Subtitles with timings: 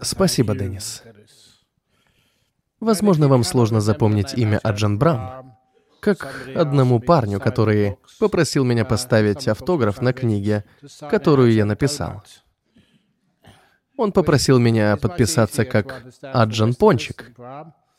[0.00, 1.02] Спасибо, Деннис.
[2.80, 5.56] Возможно, вам сложно запомнить имя Аджан Брам,
[6.00, 10.64] как одному парню, который попросил меня поставить автограф на книге,
[11.10, 12.22] которую я написал.
[13.96, 17.32] Он попросил меня подписаться как Аджан Пончик.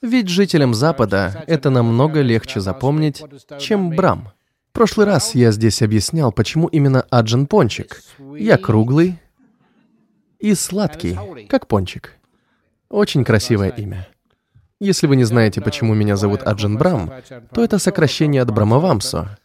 [0.01, 3.23] Ведь жителям Запада это намного легче запомнить,
[3.59, 4.34] чем Брам.
[4.75, 8.01] Прошлый раз я здесь объяснял, почему именно Аджан Пончик.
[8.37, 9.17] Я круглый
[10.37, 12.11] и сладкий, как пончик.
[12.89, 14.05] Очень красивое имя.
[14.81, 17.09] Если вы не знаете, почему меня зовут Аджан Брам,
[17.53, 19.37] то это сокращение от Брамавамсо.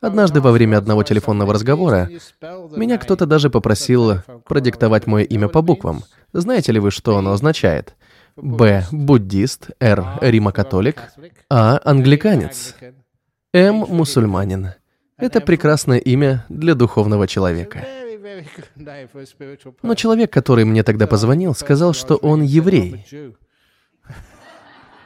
[0.00, 2.08] Однажды во время одного телефонного разговора
[2.40, 6.04] меня кто-то даже попросил продиктовать мое имя по буквам.
[6.32, 7.96] Знаете ли вы, что оно означает?
[8.36, 8.86] Б.
[8.92, 9.70] Буддист.
[9.80, 10.06] Р.
[10.20, 11.02] Рима-католик.
[11.50, 11.80] А.
[11.84, 12.76] Англиканец.
[13.52, 13.76] М.
[13.88, 14.72] Мусульманин.
[15.18, 17.86] Это прекрасное имя для духовного человека.
[19.82, 23.06] Но человек, который мне тогда позвонил, сказал, что он еврей.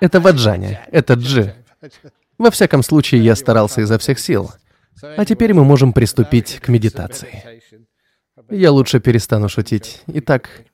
[0.01, 1.55] Это Ваджаня, это Джи.
[2.39, 4.51] Во всяком случае, я старался изо всех сил.
[5.03, 7.61] А теперь мы можем приступить к медитации.
[8.49, 10.03] Я лучше перестану шутить.
[10.07, 10.65] Итак,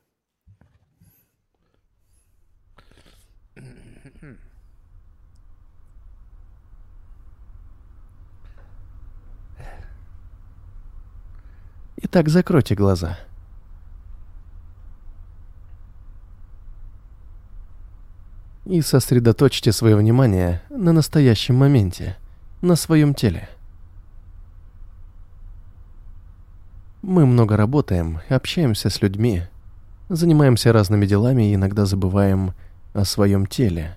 [12.08, 13.18] Итак, закройте глаза.
[18.64, 22.16] И сосредоточьте свое внимание на настоящем моменте,
[22.62, 23.48] на своем теле.
[27.02, 29.42] Мы много работаем, общаемся с людьми,
[30.08, 32.54] занимаемся разными делами и иногда забываем
[32.94, 33.96] о своем теле,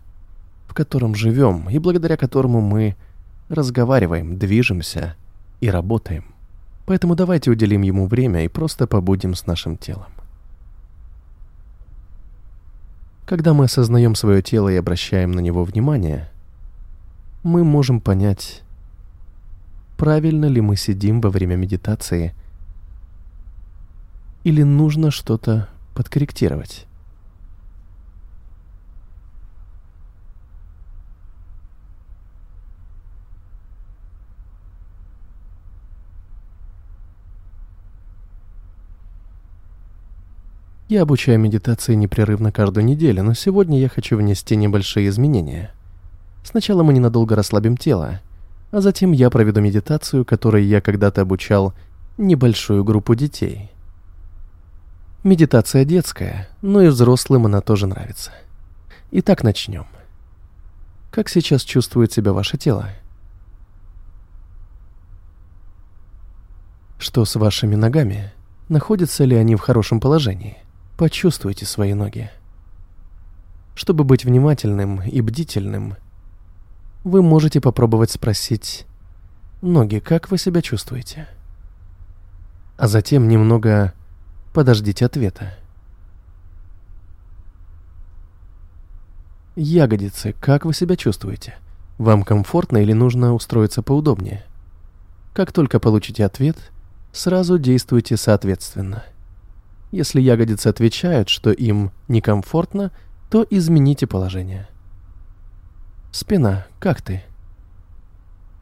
[0.67, 2.95] в котором живем и благодаря которому мы
[3.49, 5.15] разговариваем, движемся
[5.61, 6.38] и работаем.
[6.89, 10.07] Поэтому давайте уделим ему время и просто побудем с нашим телом.
[13.27, 16.31] Когда мы осознаем свое тело и обращаем на него внимание,
[17.43, 18.63] мы можем понять,
[19.99, 22.33] правильно ли мы сидим во время медитации
[24.43, 26.87] или нужно что-то подкорректировать.
[40.89, 45.71] Я обучаю медитации непрерывно каждую неделю, но сегодня я хочу внести небольшие изменения.
[46.43, 48.21] Сначала мы ненадолго расслабим тело,
[48.71, 51.75] а затем я проведу медитацию, которой я когда-то обучал
[52.17, 53.69] небольшую группу детей.
[55.23, 58.31] Медитация детская, но и взрослым она тоже нравится.
[59.11, 59.85] Итак, начнем.
[61.11, 62.89] Как сейчас чувствует себя ваше тело?
[66.97, 68.33] Что с вашими ногами?
[68.69, 70.57] Находятся ли они в хорошем положении?
[70.99, 72.29] Почувствуйте свои ноги.
[73.73, 75.95] Чтобы быть внимательным и бдительным,
[77.05, 78.85] вы можете попробовать спросить
[79.61, 81.29] «Ноги, как вы себя чувствуете?»
[82.75, 83.93] А затем немного
[84.53, 85.53] подождите ответа.
[89.55, 91.55] Ягодицы, как вы себя чувствуете?
[91.97, 94.43] Вам комфортно или нужно устроиться поудобнее?
[95.33, 96.57] Как только получите ответ,
[97.13, 99.05] сразу действуйте соответственно–
[99.91, 102.91] если ягодицы отвечают, что им некомфортно,
[103.29, 104.67] то измените положение.
[106.11, 107.23] Спина, как ты?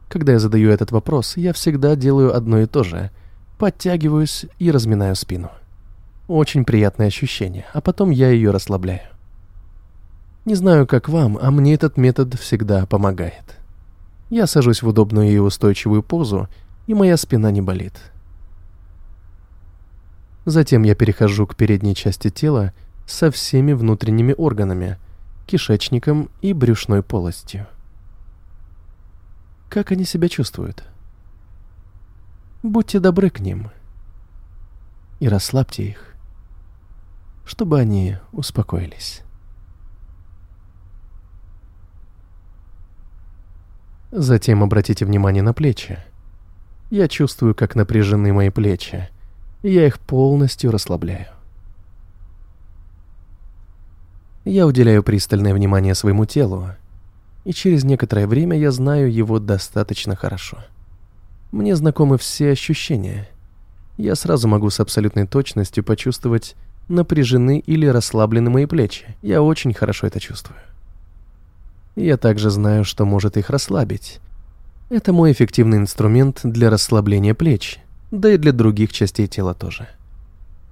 [0.08, 3.10] Когда я задаю этот вопрос, я всегда делаю одно и то же.
[3.58, 5.50] Подтягиваюсь и разминаю спину.
[6.28, 9.00] Очень приятное ощущение, а потом я ее расслабляю.
[10.44, 13.56] Не знаю, как вам, а мне этот метод всегда помогает.
[14.30, 16.48] Я сажусь в удобную и устойчивую позу,
[16.86, 17.94] и моя спина не болит.
[20.48, 22.72] Затем я перехожу к передней части тела
[23.06, 24.96] со всеми внутренними органами,
[25.46, 27.66] кишечником и брюшной полостью.
[29.68, 30.84] Как они себя чувствуют?
[32.62, 33.70] Будьте добры к ним
[35.20, 36.14] и расслабьте их,
[37.44, 39.20] чтобы они успокоились.
[44.12, 45.98] Затем обратите внимание на плечи.
[46.88, 49.10] Я чувствую, как напряжены мои плечи,
[49.62, 51.26] я их полностью расслабляю.
[54.44, 56.70] Я уделяю пристальное внимание своему телу,
[57.44, 60.58] и через некоторое время я знаю его достаточно хорошо.
[61.50, 63.28] Мне знакомы все ощущения.
[63.96, 66.54] Я сразу могу с абсолютной точностью почувствовать,
[66.88, 69.16] напряжены или расслаблены мои плечи.
[69.22, 70.58] Я очень хорошо это чувствую.
[71.96, 74.20] Я также знаю, что может их расслабить.
[74.88, 79.88] Это мой эффективный инструмент для расслабления плеч– да и для других частей тела тоже.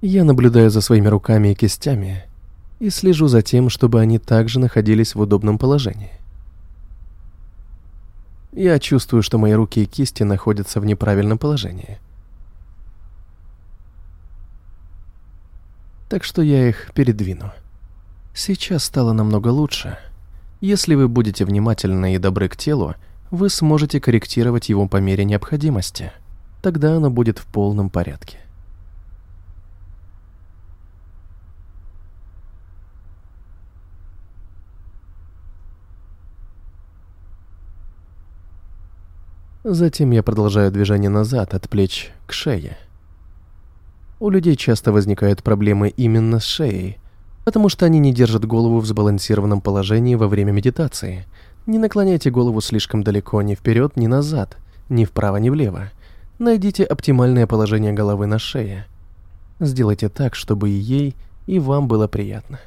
[0.01, 2.23] Я наблюдаю за своими руками и кистями
[2.79, 6.11] и слежу за тем, чтобы они также находились в удобном положении.
[8.53, 11.99] Я чувствую, что мои руки и кисти находятся в неправильном положении.
[16.09, 17.51] Так что я их передвину.
[18.33, 19.97] Сейчас стало намного лучше.
[20.61, 22.95] Если вы будете внимательны и добры к телу,
[23.29, 26.11] вы сможете корректировать его по мере необходимости.
[26.67, 28.39] Тогда оно будет в полном порядке.
[39.63, 42.77] Затем я продолжаю движение назад от плеч к шее.
[44.19, 46.97] У людей часто возникают проблемы именно с шеей,
[47.45, 51.27] потому что они не держат голову в сбалансированном положении во время медитации.
[51.65, 54.57] Не наклоняйте голову слишком далеко ни вперед, ни назад,
[54.89, 55.91] ни вправо, ни влево.
[56.39, 58.85] Найдите оптимальное положение головы на шее.
[59.59, 61.15] Сделайте так, чтобы и ей,
[61.47, 62.59] и вам было приятно.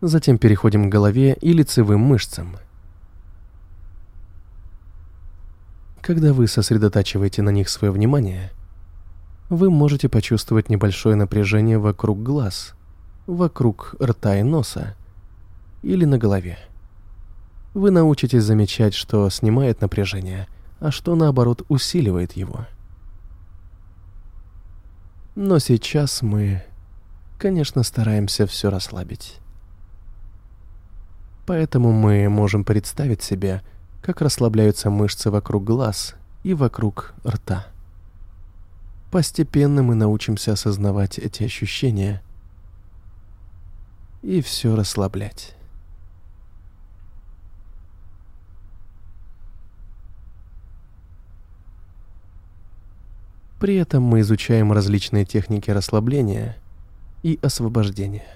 [0.00, 2.56] Затем переходим к голове и лицевым мышцам.
[6.02, 8.50] Когда вы сосредотачиваете на них свое внимание,
[9.48, 12.74] вы можете почувствовать небольшое напряжение вокруг глаз,
[13.26, 14.94] вокруг рта и носа
[15.82, 16.58] или на голове.
[17.74, 20.46] Вы научитесь замечать, что снимает напряжение,
[20.80, 22.66] а что наоборот усиливает его.
[25.34, 26.62] Но сейчас мы,
[27.38, 29.38] конечно, стараемся все расслабить.
[31.46, 33.62] Поэтому мы можем представить себе,
[34.02, 37.66] как расслабляются мышцы вокруг глаз и вокруг рта.
[39.10, 42.22] Постепенно мы научимся осознавать эти ощущения
[44.24, 45.54] и все расслаблять.
[53.60, 56.56] При этом мы изучаем различные техники расслабления
[57.22, 58.26] и освобождения.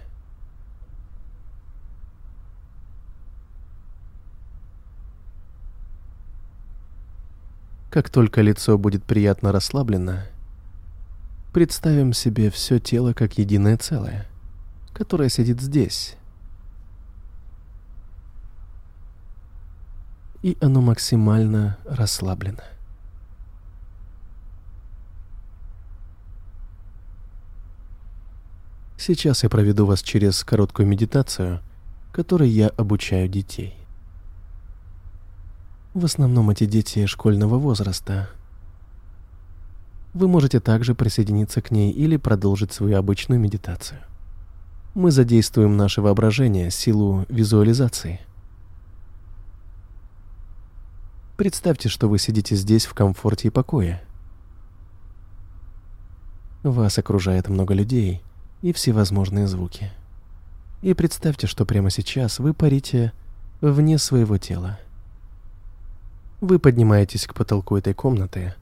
[7.90, 10.19] Как только лицо будет приятно расслаблено,
[11.55, 14.26] представим себе все тело как единое целое,
[14.93, 16.17] которое сидит здесь.
[20.43, 22.62] И оно максимально расслаблено.
[28.96, 31.61] Сейчас я проведу вас через короткую медитацию,
[32.12, 33.75] которой я обучаю детей.
[35.94, 38.29] В основном эти дети школьного возраста.
[40.14, 44.00] Вы можете также присоединиться к ней или продолжить свою обычную медитацию.
[44.98, 48.18] Мы задействуем наше воображение, силу визуализации.
[51.36, 54.02] Представьте, что вы сидите здесь в комфорте и покое.
[56.64, 58.24] Вас окружает много людей
[58.60, 59.92] и всевозможные звуки.
[60.82, 63.12] И представьте, что прямо сейчас вы парите
[63.60, 64.80] вне своего тела.
[66.40, 68.52] Вы поднимаетесь к потолку этой комнаты,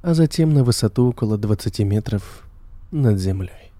[0.00, 2.46] а затем на высоту около 20 метров
[2.90, 3.73] над землей.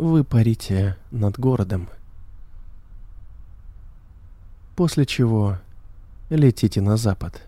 [0.00, 1.90] Вы парите над городом,
[4.74, 5.58] после чего
[6.30, 7.46] летите на запад.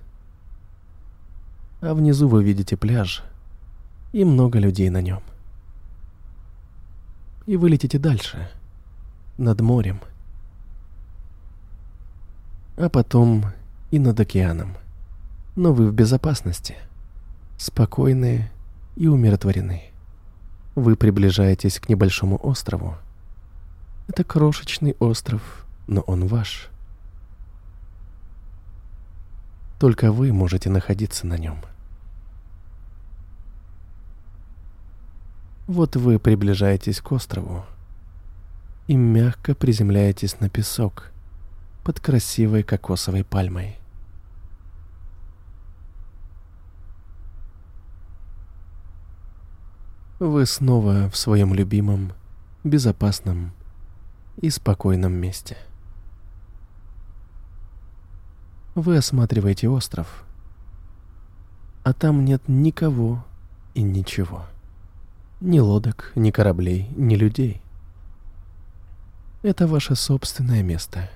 [1.80, 3.22] А внизу вы видите пляж
[4.12, 5.22] и много людей на нем.
[7.46, 8.50] И вы летите дальше–
[9.38, 10.02] над морем,
[12.76, 13.46] а потом
[13.90, 14.76] и над океаном.
[15.56, 16.76] Но вы в безопасности,
[17.56, 18.52] спокойные
[18.96, 19.91] и умиротворены.
[20.74, 22.96] Вы приближаетесь к небольшому острову.
[24.08, 26.70] Это крошечный остров, но он ваш.
[29.78, 31.58] Только вы можете находиться на нем.
[35.66, 37.66] Вот вы приближаетесь к острову
[38.86, 41.12] и мягко приземляетесь на песок
[41.84, 43.81] под красивой кокосовой пальмой.
[50.24, 52.12] Вы снова в своем любимом,
[52.62, 53.50] безопасном
[54.36, 55.56] и спокойном месте.
[58.76, 60.22] Вы осматриваете остров,
[61.82, 63.24] а там нет никого
[63.74, 64.46] и ничего.
[65.40, 67.60] Ни лодок, ни кораблей, ни людей.
[69.42, 71.10] Это ваше собственное место,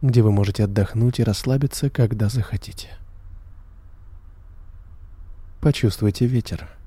[0.00, 2.88] где вы можете отдохнуть и расслабиться, когда захотите.
[5.60, 6.77] Почувствуйте ветер.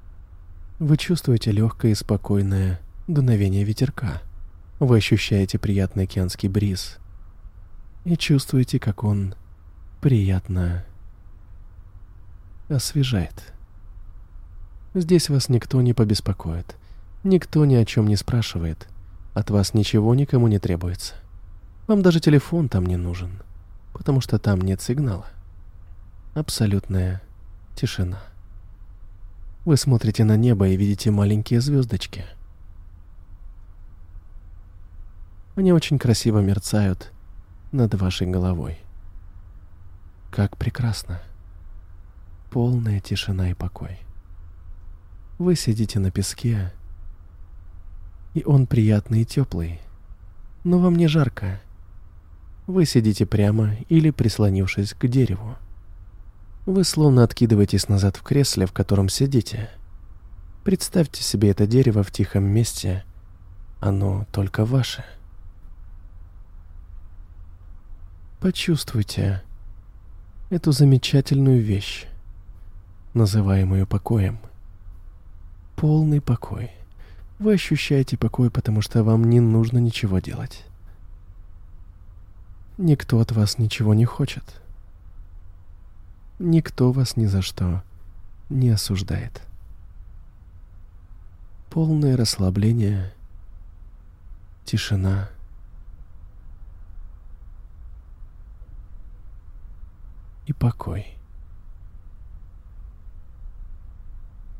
[0.81, 4.23] Вы чувствуете легкое и спокойное дуновение ветерка.
[4.79, 6.97] Вы ощущаете приятный океанский бриз.
[8.03, 9.35] И чувствуете, как он
[10.01, 10.83] приятно
[12.67, 13.53] освежает.
[14.95, 16.75] Здесь вас никто не побеспокоит.
[17.23, 18.87] Никто ни о чем не спрашивает.
[19.35, 21.13] От вас ничего никому не требуется.
[21.85, 23.43] Вам даже телефон там не нужен,
[23.93, 25.27] потому что там нет сигнала.
[26.33, 27.21] Абсолютная
[27.75, 28.30] тишина.
[29.63, 32.25] Вы смотрите на небо и видите маленькие звездочки.
[35.55, 37.11] Они очень красиво мерцают
[37.71, 38.79] над вашей головой.
[40.31, 41.21] Как прекрасно.
[42.49, 43.99] Полная тишина и покой.
[45.37, 46.73] Вы сидите на песке,
[48.33, 49.79] и он приятный и теплый,
[50.63, 51.61] но вам не жарко.
[52.65, 55.55] Вы сидите прямо или прислонившись к дереву.
[56.67, 59.69] Вы словно откидываетесь назад в кресле, в котором сидите.
[60.63, 63.03] Представьте себе это дерево в тихом месте.
[63.79, 65.03] Оно только ваше.
[68.39, 69.41] Почувствуйте
[70.51, 72.05] эту замечательную вещь,
[73.15, 74.39] называемую покоем.
[75.75, 76.69] Полный покой.
[77.39, 80.63] Вы ощущаете покой, потому что вам не нужно ничего делать.
[82.77, 84.60] Никто от вас ничего не хочет.
[86.43, 87.83] Никто вас ни за что
[88.49, 89.43] не осуждает.
[91.69, 93.13] Полное расслабление,
[94.65, 95.29] тишина.
[100.47, 101.15] И покой.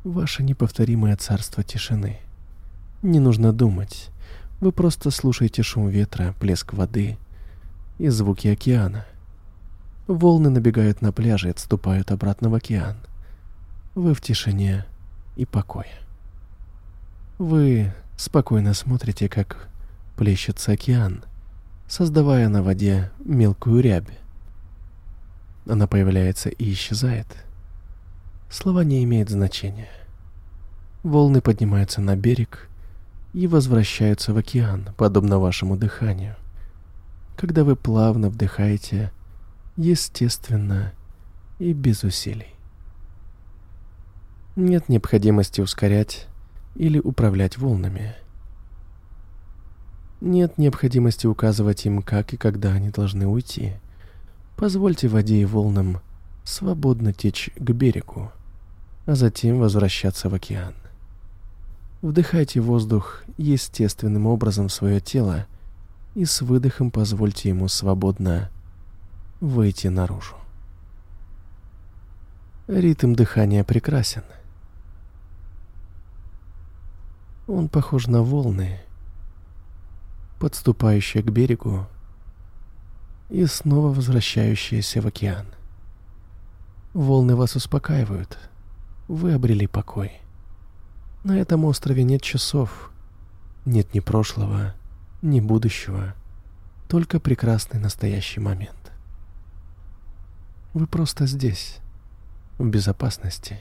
[0.04, 2.20] Ваше неповторимое царство тишины—
[3.02, 4.10] не нужно думать.
[4.60, 7.18] Вы просто слушаете шум ветра, плеск воды
[7.98, 9.04] и звуки океана.
[10.12, 12.96] Волны набегают на пляже и отступают обратно в океан.
[13.94, 14.84] Вы в тишине
[15.36, 15.92] и покое.
[17.38, 19.68] Вы спокойно смотрите, как
[20.16, 21.24] плещется океан,
[21.88, 24.18] создавая на воде мелкую рябь.
[25.66, 27.26] Она появляется и исчезает.
[28.50, 29.88] Слова не имеют значения.
[31.02, 32.68] Волны поднимаются на берег
[33.32, 36.36] и возвращаются в океан, подобно вашему дыханию.
[37.34, 39.10] Когда вы плавно вдыхаете,
[39.76, 40.92] естественно
[41.58, 42.54] и без усилий.
[44.56, 46.26] Нет необходимости ускорять
[46.74, 48.14] или управлять волнами.
[50.20, 53.74] Нет необходимости указывать им, как и когда они должны уйти.
[54.56, 56.00] Позвольте воде и волнам
[56.44, 58.30] свободно течь к берегу,
[59.06, 60.74] а затем возвращаться в океан.
[62.02, 65.46] Вдыхайте воздух естественным образом в свое тело
[66.14, 68.50] и с выдохом позвольте ему свободно
[69.42, 70.36] выйти наружу.
[72.68, 74.22] Ритм дыхания прекрасен.
[77.48, 78.80] Он похож на волны,
[80.38, 81.88] подступающие к берегу
[83.30, 85.46] и снова возвращающиеся в океан.
[86.94, 88.38] Волны вас успокаивают,
[89.08, 90.12] вы обрели покой.
[91.24, 92.92] На этом острове нет часов,
[93.64, 94.76] нет ни прошлого,
[95.20, 96.14] ни будущего,
[96.88, 98.81] только прекрасный настоящий момент.
[100.74, 101.80] Вы просто здесь,
[102.58, 103.60] в безопасности,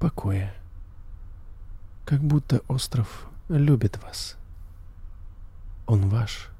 [0.00, 0.52] покое.
[2.04, 4.36] Как будто остров любит вас.
[5.86, 6.50] Он ваш.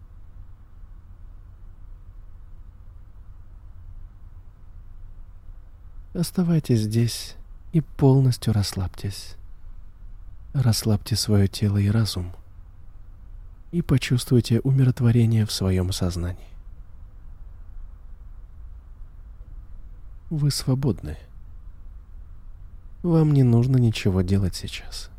[6.15, 7.35] Оставайтесь здесь
[7.73, 9.35] и полностью расслабьтесь.
[10.53, 12.33] Расслабьте свое тело и разум
[13.73, 16.54] и почувствуйте умиротворение в своем сознании.
[20.31, 21.19] Вы свободны.
[23.03, 25.11] Вам не нужно ничего делать сейчас.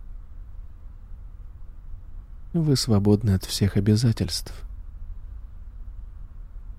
[2.53, 4.53] Вы свободны от всех обязательств.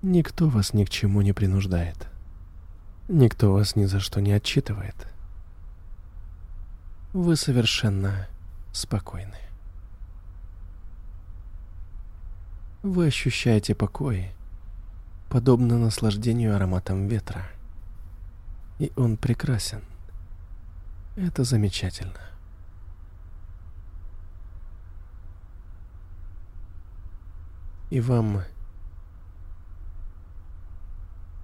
[0.01, 2.07] Никто вас ни к чему не принуждает.
[3.07, 4.95] Никто вас ни за что не отчитывает.
[7.13, 8.27] Вы совершенно
[8.73, 9.37] спокойны.
[12.83, 14.31] Вы ощущаете покой,
[15.29, 17.45] подобно наслаждению ароматом ветра.
[18.79, 19.83] И он прекрасен.
[21.15, 22.21] Это замечательно.
[27.89, 28.43] И вам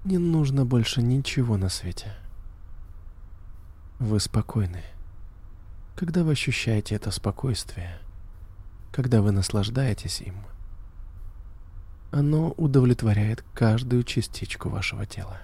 [0.03, 2.13] не нужно больше ничего на свете.
[3.99, 4.83] Вы спокойны.
[5.95, 7.99] Когда вы ощущаете это спокойствие,
[8.91, 10.35] когда вы наслаждаетесь им,
[12.11, 15.39] оно удовлетворяет каждую частичку вашего тела.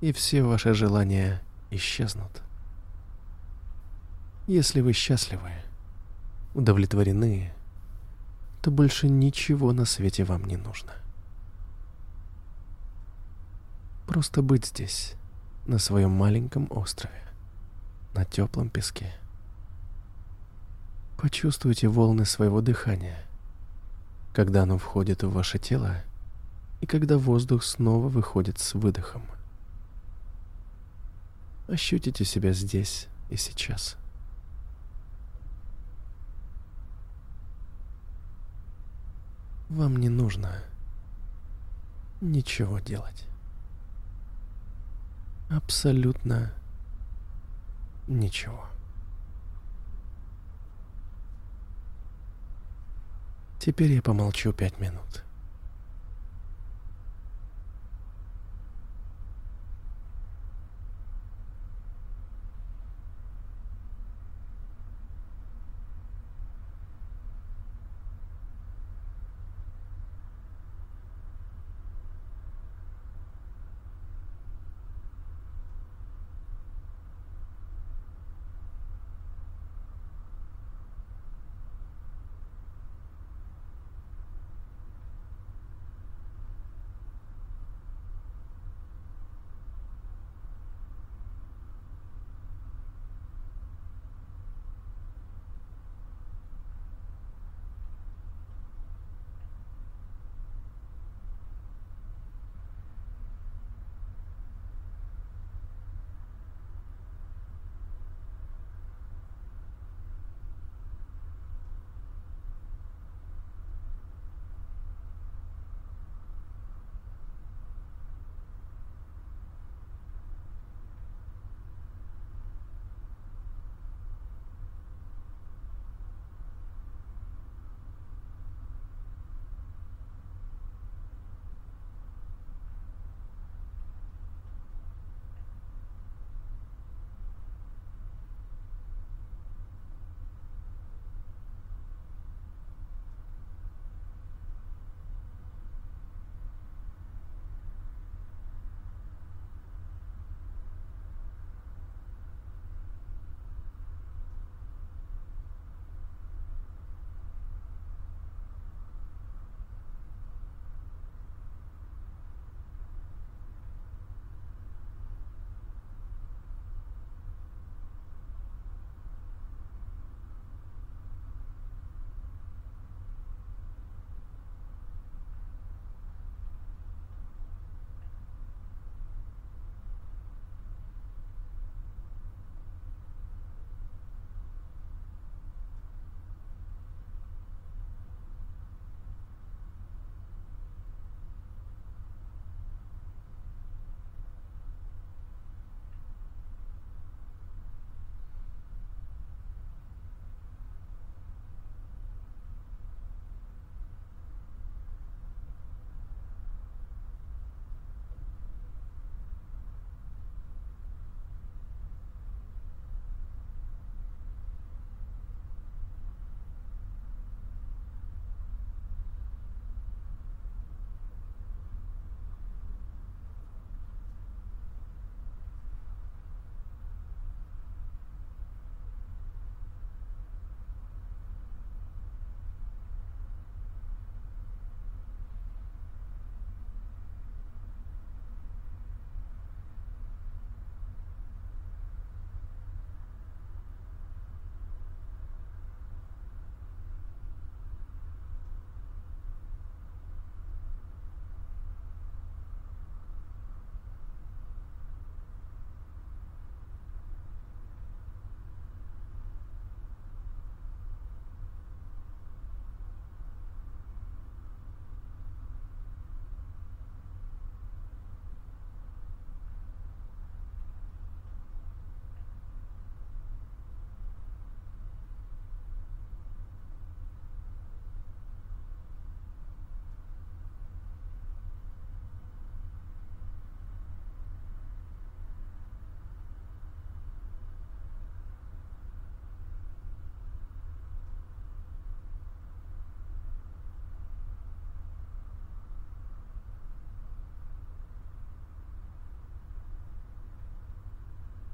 [0.00, 2.42] И все ваши желания исчезнут.
[4.46, 5.50] Если вы счастливы,
[6.54, 7.52] удовлетворены,
[8.62, 10.92] то больше ничего на свете вам не нужно.
[14.06, 15.14] Просто быть здесь,
[15.66, 17.22] на своем маленьком острове,
[18.14, 19.12] на теплом песке.
[21.18, 23.18] Почувствуйте волны своего дыхания,
[24.32, 25.96] когда оно входит в ваше тело
[26.80, 29.22] и когда воздух снова выходит с выдохом.
[31.68, 33.98] Ощутите себя здесь и сейчас.
[39.68, 40.64] Вам не нужно
[42.22, 43.26] ничего делать.
[45.50, 46.54] Абсолютно
[48.06, 48.64] ничего.
[53.58, 55.22] Теперь я помолчу пять минут.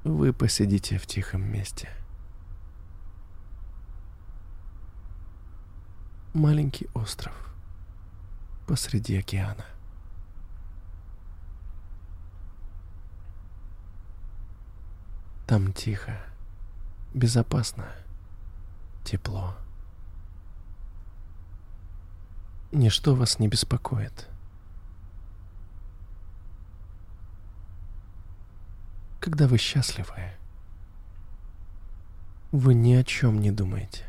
[0.05, 1.89] Вы посидите в тихом месте.
[6.35, 7.33] Маленький остров
[8.67, 9.65] посреди океана.
[15.47, 16.19] Там тихо,
[17.15, 17.91] безопасно,
[19.03, 19.57] тепло.
[22.71, 24.29] Ничто вас не беспокоит.
[29.25, 30.33] Когда вы счастливы,
[32.51, 34.03] вы ни о чем не думаете.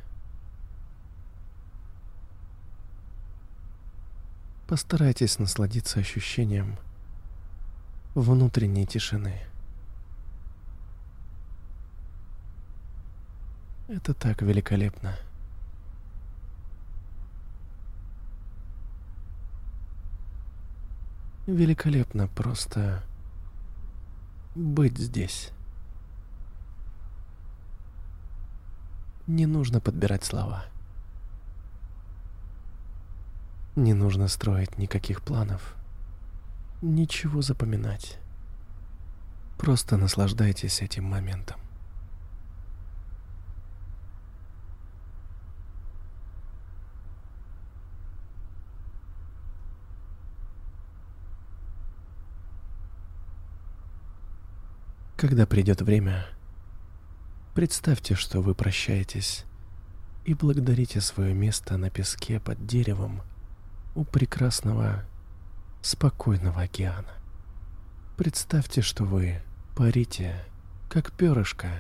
[4.69, 6.77] Постарайтесь насладиться ощущением
[8.15, 9.41] внутренней тишины.
[13.89, 15.17] Это так великолепно.
[21.47, 23.03] Великолепно просто
[24.57, 25.51] быть здесь.
[29.27, 30.65] Не нужно подбирать слова.
[33.75, 35.75] Не нужно строить никаких планов.
[36.81, 38.19] Ничего запоминать.
[39.59, 41.61] Просто наслаждайтесь этим моментом.
[55.17, 56.27] Когда придет время,
[57.55, 59.47] представьте, что вы прощаетесь
[60.27, 63.23] и благодарите свое место на песке под деревом
[63.95, 65.07] у прекрасного,
[65.81, 67.15] спокойного океана.
[68.19, 69.41] Представьте, что вы
[69.75, 70.45] парите,
[70.91, 71.71] как перышко,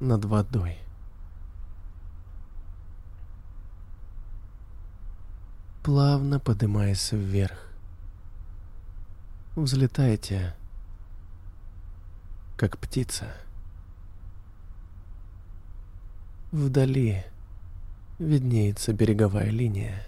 [0.00, 0.78] над водой.
[5.84, 7.72] Плавно поднимаясь вверх,
[9.54, 10.56] взлетаете
[12.58, 13.32] как птица.
[16.50, 17.24] Вдали
[18.18, 20.04] виднеется береговая линия.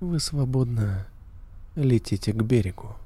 [0.00, 1.06] Вы свободно
[1.74, 2.96] летите к берегу,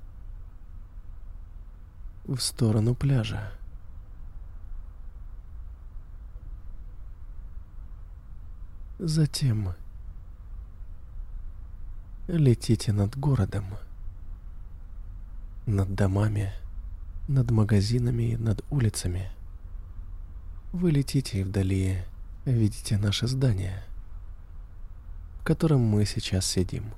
[2.26, 3.52] в сторону пляжа.
[9.00, 9.74] Затем
[12.28, 13.64] летите над городом
[15.66, 16.52] над домами,
[17.28, 19.30] над магазинами, над улицами.
[20.72, 22.04] Вы летите и вдали
[22.44, 23.82] видите наше здание,
[25.40, 26.94] в котором мы сейчас сидим.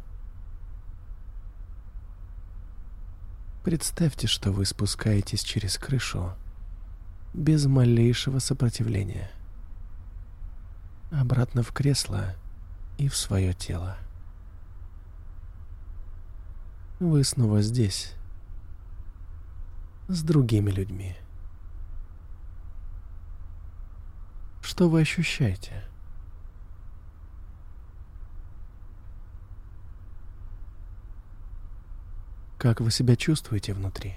[3.64, 6.35] Представьте, что вы спускаетесь через крышу
[7.35, 9.31] без малейшего сопротивления.
[11.11, 12.35] Обратно в кресло
[12.98, 13.96] и в свое тело.
[17.00, 18.14] Вы снова здесь,
[20.08, 21.14] с другими людьми.
[24.62, 25.84] Что вы ощущаете?
[32.56, 34.16] Как вы себя чувствуете внутри?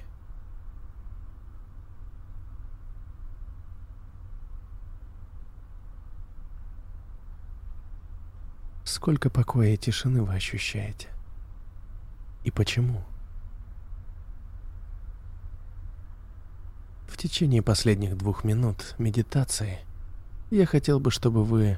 [8.86, 11.10] Сколько покоя и тишины вы ощущаете?
[12.44, 13.04] И почему?
[17.12, 19.80] В течение последних двух минут медитации
[20.50, 21.78] я хотел бы, чтобы вы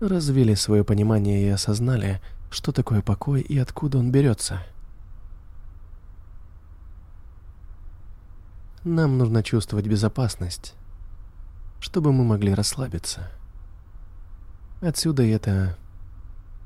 [0.00, 4.62] развили свое понимание и осознали, что такое покой и откуда он берется.
[8.84, 10.74] Нам нужно чувствовать безопасность,
[11.80, 13.30] чтобы мы могли расслабиться.
[14.82, 15.78] Отсюда это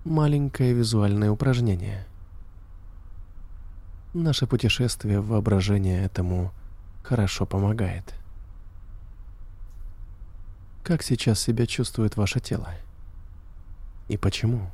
[0.04, 2.06] маленькое визуальное упражнение.
[4.12, 6.52] Наше путешествие в воображение этому
[7.02, 8.14] хорошо помогает.
[10.82, 12.74] Как сейчас себя чувствует ваше тело?
[14.08, 14.70] И почему?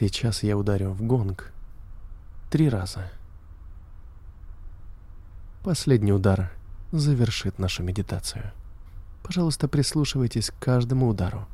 [0.00, 1.52] Сейчас я ударю в гонг
[2.50, 3.10] три раза.
[5.62, 6.50] Последний удар
[6.92, 8.52] завершит нашу медитацию.
[9.22, 11.46] Пожалуйста, прислушивайтесь к каждому удару.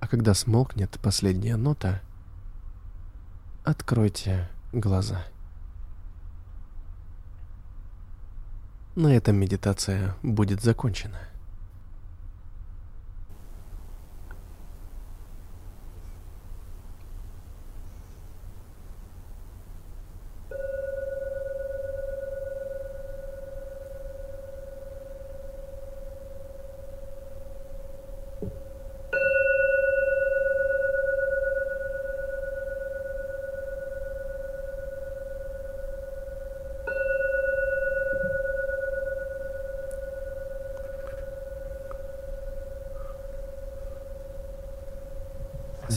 [0.00, 2.00] А когда смолкнет последняя нота,
[3.64, 5.24] откройте глаза.
[8.94, 11.20] На этом медитация будет закончена.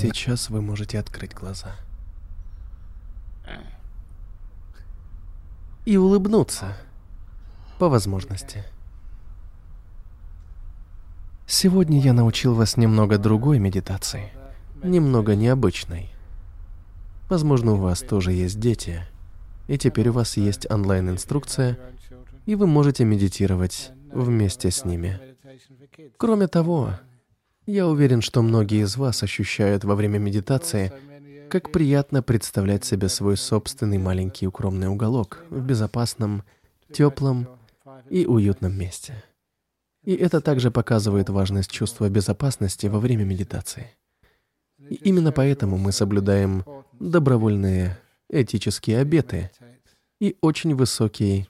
[0.01, 1.75] Сейчас вы можете открыть глаза.
[5.85, 6.75] И улыбнуться.
[7.77, 8.63] По возможности.
[11.45, 14.31] Сегодня я научил вас немного другой медитации.
[14.83, 16.09] Немного необычной.
[17.29, 19.05] Возможно, у вас тоже есть дети.
[19.67, 21.77] И теперь у вас есть онлайн-инструкция,
[22.47, 25.19] и вы можете медитировать вместе с ними.
[26.17, 26.95] Кроме того,
[27.65, 30.91] я уверен, что многие из вас ощущают во время медитации,
[31.49, 36.43] как приятно представлять себе свой собственный маленький укромный уголок в безопасном,
[36.91, 37.47] теплом
[38.09, 39.23] и уютном месте.
[40.03, 43.91] И это также показывает важность чувства безопасности во время медитации.
[44.89, 46.65] И именно поэтому мы соблюдаем
[46.99, 49.51] добровольные этические обеты
[50.19, 51.47] и очень высокий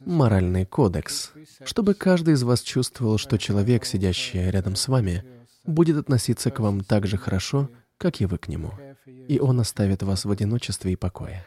[0.00, 1.32] моральный кодекс,
[1.64, 5.24] чтобы каждый из вас чувствовал, что человек, сидящий рядом с вами,
[5.64, 8.72] будет относиться к вам так же хорошо, как и вы к нему,
[9.06, 11.44] и он оставит вас в одиночестве и покое,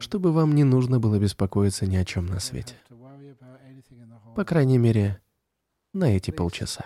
[0.00, 2.76] чтобы вам не нужно было беспокоиться ни о чем на свете.
[4.34, 5.20] По крайней мере,
[5.92, 6.84] на эти полчаса.